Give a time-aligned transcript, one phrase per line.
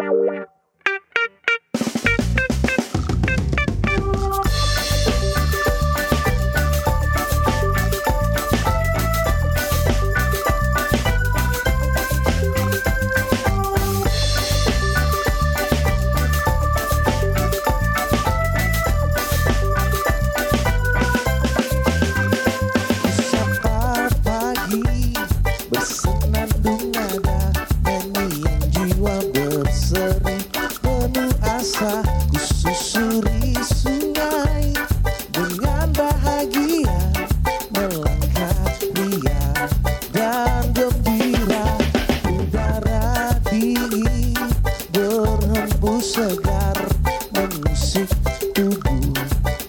[0.00, 0.49] Wow.
[32.28, 34.68] Ku susuri sungai
[35.32, 37.00] Dengan bahagia
[37.72, 39.44] Melangkah ria
[40.12, 41.80] Dan gembira
[42.28, 44.36] Udara dingin
[44.92, 46.76] Berhembus segar
[47.32, 48.12] mengusik
[48.52, 49.16] tubuh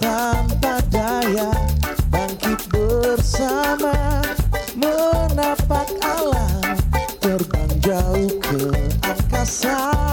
[0.00, 1.52] Tanpa daya
[2.08, 4.24] Bangkit bersama
[4.72, 6.76] Menapak alam
[7.20, 8.72] Terbang jauh ke
[9.04, 10.07] angkasa.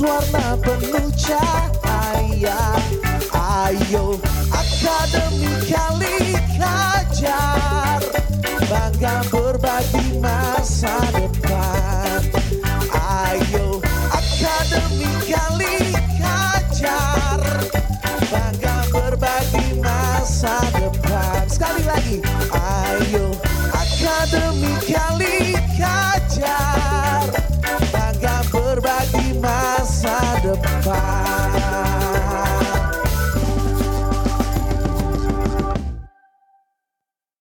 [0.00, 2.78] warna penuh cahaya.
[3.34, 4.18] Ayo
[4.50, 8.02] akademi kali kajar.
[8.68, 11.17] Bangga berbagi masa